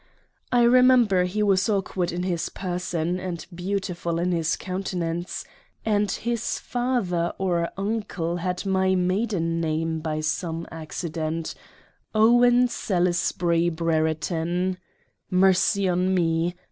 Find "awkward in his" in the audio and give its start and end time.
1.69-2.49